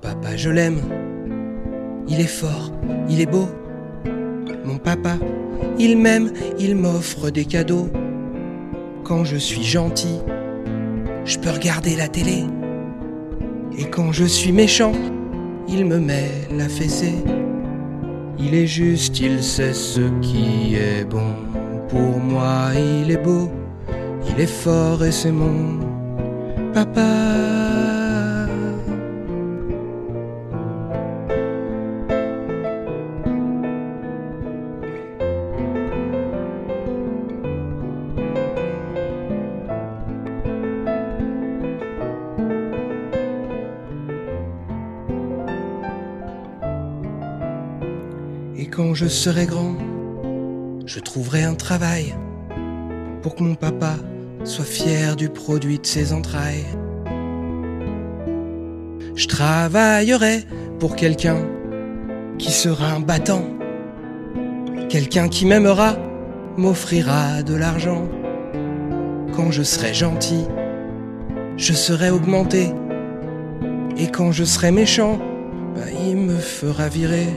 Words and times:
papa, 0.00 0.36
je 0.36 0.50
l'aime. 0.50 0.80
Il 2.08 2.20
est 2.20 2.26
fort, 2.26 2.70
il 3.08 3.20
est 3.20 3.26
beau. 3.26 3.48
Mon 4.64 4.78
papa, 4.78 5.16
il 5.78 5.98
m'aime, 5.98 6.32
il 6.58 6.76
m'offre 6.76 7.30
des 7.30 7.44
cadeaux. 7.44 7.88
Quand 9.04 9.24
je 9.24 9.36
suis 9.36 9.62
gentil, 9.62 10.20
je 11.24 11.38
peux 11.38 11.50
regarder 11.50 11.96
la 11.96 12.08
télé. 12.08 12.44
Et 13.78 13.84
quand 13.84 14.12
je 14.12 14.24
suis 14.24 14.52
méchant, 14.52 14.92
il 15.68 15.84
me 15.86 15.98
met 15.98 16.30
la 16.56 16.68
fessée. 16.68 17.14
Il 18.38 18.54
est 18.54 18.66
juste, 18.66 19.20
il 19.20 19.42
sait 19.42 19.72
ce 19.72 20.02
qui 20.20 20.74
est 20.74 21.04
bon. 21.04 21.34
Pour 21.88 22.18
moi, 22.18 22.70
il 22.74 23.10
est 23.10 23.22
beau, 23.22 23.50
il 24.28 24.40
est 24.40 24.46
fort 24.46 25.04
et 25.04 25.12
c'est 25.12 25.32
mon 25.32 25.78
papa. 26.72 27.83
Et 48.56 48.66
quand 48.66 48.94
je 48.94 49.06
serai 49.06 49.46
grand, 49.46 49.74
je 50.86 51.00
trouverai 51.00 51.42
un 51.42 51.54
travail 51.54 52.14
pour 53.20 53.34
que 53.34 53.42
mon 53.42 53.56
papa 53.56 53.96
soit 54.44 54.64
fier 54.64 55.16
du 55.16 55.28
produit 55.28 55.80
de 55.80 55.86
ses 55.86 56.12
entrailles. 56.12 56.66
Je 59.16 59.26
travaillerai 59.26 60.44
pour 60.78 60.94
quelqu'un 60.94 61.38
qui 62.38 62.52
sera 62.52 62.92
un 62.92 63.00
battant, 63.00 63.44
quelqu'un 64.88 65.28
qui 65.28 65.46
m'aimera, 65.46 65.96
m'offrira 66.56 67.42
de 67.42 67.54
l'argent. 67.54 68.08
Quand 69.34 69.50
je 69.50 69.64
serai 69.64 69.94
gentil, 69.94 70.44
je 71.56 71.72
serai 71.72 72.10
augmenté. 72.10 72.68
Et 73.96 74.08
quand 74.08 74.30
je 74.30 74.44
serai 74.44 74.70
méchant, 74.70 75.18
bah, 75.74 75.90
il 76.06 76.16
me 76.16 76.36
fera 76.36 76.88
virer. 76.88 77.28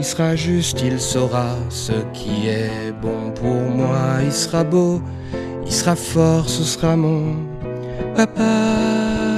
Il 0.00 0.04
sera 0.04 0.36
juste, 0.36 0.80
il 0.80 1.00
saura 1.00 1.56
ce 1.70 1.90
qui 2.12 2.46
est 2.46 2.92
bon 3.02 3.32
pour 3.34 3.60
moi. 3.78 4.22
Il 4.24 4.30
sera 4.30 4.62
beau, 4.62 5.02
il 5.66 5.72
sera 5.72 5.96
fort, 5.96 6.48
ce 6.48 6.62
sera 6.62 6.94
mon 6.94 7.34
papa. 8.14 9.37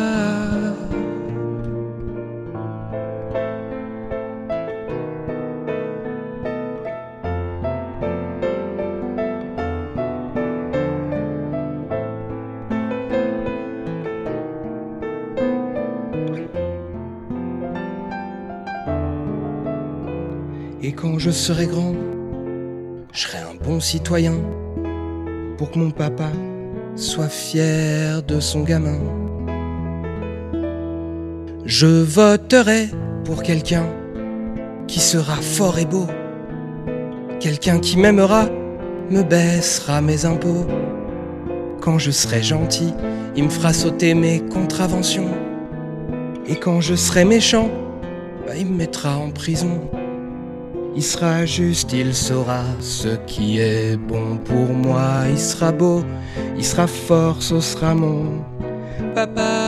Et 20.82 20.92
quand 20.92 21.18
je 21.18 21.30
serai 21.30 21.66
grand, 21.66 21.94
je 23.12 23.20
serai 23.20 23.38
un 23.38 23.54
bon 23.62 23.80
citoyen 23.80 24.34
pour 25.58 25.70
que 25.70 25.78
mon 25.78 25.90
papa 25.90 26.30
soit 26.96 27.28
fier 27.28 28.22
de 28.22 28.40
son 28.40 28.62
gamin. 28.62 28.98
Je 31.66 31.86
voterai 31.86 32.88
pour 33.26 33.42
quelqu'un 33.42 33.84
qui 34.86 35.00
sera 35.00 35.36
fort 35.36 35.78
et 35.78 35.84
beau, 35.84 36.06
quelqu'un 37.40 37.78
qui 37.78 37.98
m'aimera, 37.98 38.46
me 39.10 39.22
baissera 39.22 40.00
mes 40.00 40.24
impôts. 40.24 40.66
Quand 41.82 41.98
je 41.98 42.10
serai 42.10 42.42
gentil, 42.42 42.94
il 43.36 43.44
me 43.44 43.50
fera 43.50 43.74
sauter 43.74 44.14
mes 44.14 44.40
contraventions. 44.40 45.28
Et 46.46 46.56
quand 46.56 46.80
je 46.80 46.94
serai 46.94 47.26
méchant, 47.26 47.70
bah, 48.46 48.56
il 48.56 48.66
me 48.66 48.76
mettra 48.78 49.18
en 49.18 49.30
prison. 49.30 49.90
Il 50.96 51.02
sera 51.02 51.46
juste, 51.46 51.92
il 51.92 52.14
saura 52.14 52.62
ce 52.80 53.16
qui 53.26 53.58
est 53.58 53.96
bon 53.96 54.38
pour 54.38 54.68
moi. 54.68 55.24
Il 55.30 55.38
sera 55.38 55.70
beau, 55.72 56.02
il 56.56 56.64
sera 56.64 56.86
fort, 56.86 57.42
ce 57.42 57.60
sera 57.60 57.94
mon 57.94 58.44
papa. 59.14 59.59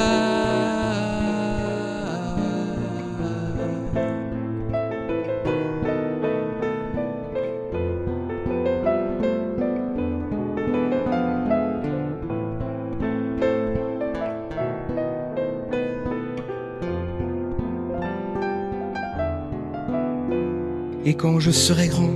Et 21.04 21.14
quand 21.14 21.40
je 21.40 21.50
serai 21.50 21.88
grand, 21.88 22.14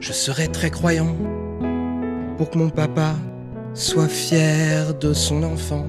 je 0.00 0.12
serai 0.12 0.48
très 0.48 0.70
croyant 0.70 1.14
pour 2.36 2.50
que 2.50 2.58
mon 2.58 2.68
papa 2.68 3.14
soit 3.74 4.08
fier 4.08 4.92
de 4.94 5.12
son 5.12 5.44
enfant. 5.44 5.86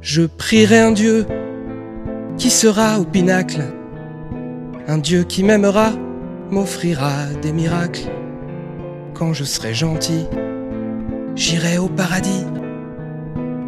Je 0.00 0.22
prierai 0.22 0.78
un 0.78 0.92
Dieu 0.92 1.26
qui 2.38 2.48
sera 2.48 2.98
au 2.98 3.04
pinacle, 3.04 3.64
un 4.86 4.96
Dieu 4.96 5.24
qui 5.24 5.44
m'aimera, 5.44 5.92
m'offrira 6.50 7.26
des 7.42 7.52
miracles. 7.52 8.08
Quand 9.12 9.34
je 9.34 9.44
serai 9.44 9.74
gentil, 9.74 10.24
j'irai 11.34 11.76
au 11.76 11.88
paradis. 11.88 12.46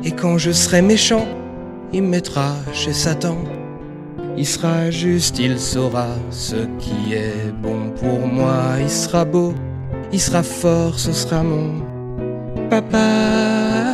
Et 0.04 0.12
quand 0.12 0.38
je 0.38 0.52
serai 0.52 0.80
méchant, 0.80 1.26
il 1.92 2.04
me 2.04 2.08
mettra 2.08 2.54
chez 2.72 2.94
Satan. 2.94 3.36
Il 4.36 4.46
sera 4.46 4.90
juste, 4.90 5.38
il 5.38 5.58
saura 5.58 6.08
ce 6.30 6.56
qui 6.78 7.14
est 7.14 7.52
bon 7.62 7.90
pour 8.00 8.26
moi. 8.26 8.76
Il 8.80 8.90
sera 8.90 9.24
beau, 9.24 9.54
il 10.12 10.20
sera 10.20 10.42
fort, 10.42 10.98
ce 10.98 11.12
sera 11.12 11.42
mon 11.42 11.82
papa. 12.70 13.89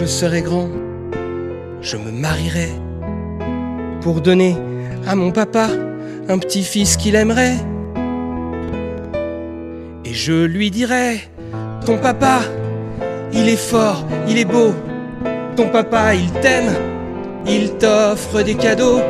Je 0.00 0.06
serai 0.06 0.40
grand, 0.40 0.70
je 1.82 1.98
me 1.98 2.10
marierai 2.10 2.70
pour 4.00 4.22
donner 4.22 4.56
à 5.06 5.14
mon 5.14 5.30
papa 5.30 5.68
un 6.26 6.38
petit-fils 6.38 6.96
qu'il 6.96 7.14
aimerait. 7.16 7.58
Et 10.06 10.14
je 10.14 10.46
lui 10.46 10.70
dirai, 10.70 11.20
ton 11.84 11.98
papa, 11.98 12.38
il 13.34 13.46
est 13.50 13.60
fort, 13.60 14.06
il 14.26 14.38
est 14.38 14.46
beau, 14.46 14.72
ton 15.54 15.68
papa, 15.68 16.14
il 16.14 16.32
t'aime, 16.40 16.72
il 17.46 17.72
t'offre 17.72 18.40
des 18.40 18.54
cadeaux. 18.54 19.00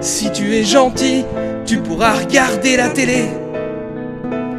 Si 0.00 0.32
tu 0.32 0.52
es 0.52 0.64
gentil, 0.64 1.24
tu 1.64 1.76
pourras 1.78 2.14
regarder 2.14 2.76
la 2.76 2.88
télé. 2.88 3.26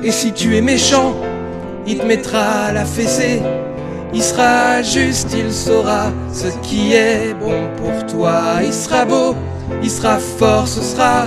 Et 0.06 0.12
si 0.12 0.32
tu 0.32 0.56
es 0.56 0.62
méchant, 0.62 1.16
il 1.86 1.98
te 1.98 2.06
mettra 2.06 2.72
la 2.72 2.86
fessée. 2.86 3.42
Il 4.14 4.24
sera 4.24 4.82
juste, 4.82 5.36
il 5.38 5.54
saura 5.54 6.12
ce 6.34 6.48
qui 6.64 6.94
est 6.94 7.34
bon 7.40 7.70
pour 7.78 8.06
toi. 8.08 8.62
Il 8.64 8.74
sera 8.74 9.06
beau, 9.06 9.36
il 9.84 9.90
sera 9.90 10.18
fort, 10.18 10.68
ce 10.68 10.82
sera 10.82 11.26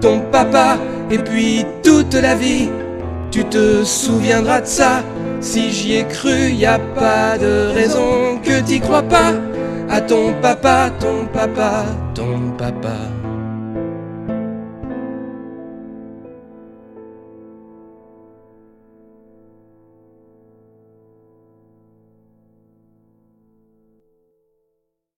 ton 0.00 0.20
papa. 0.32 0.78
Et 1.10 1.18
puis 1.18 1.66
toute 1.82 2.14
la 2.14 2.34
vie, 2.34 2.70
tu 3.30 3.44
te 3.44 3.84
souviendras 3.84 4.62
de 4.62 4.66
ça. 4.66 5.02
Si 5.40 5.70
j'y 5.70 5.96
ai 5.96 6.06
cru, 6.06 6.50
y 6.50 6.64
a 6.64 6.78
pas 6.78 7.36
de 7.36 7.72
raison 7.74 8.38
que 8.42 8.60
t'y 8.60 8.80
crois 8.80 9.02
pas. 9.02 9.32
À 9.90 10.00
ton 10.00 10.32
papa, 10.40 10.90
ton 10.98 11.26
papa, 11.26 11.84
ton 12.14 12.52
papa. 12.56 12.96